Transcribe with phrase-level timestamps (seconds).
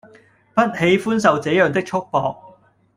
[0.55, 2.35] 不喜歡受這樣的束縛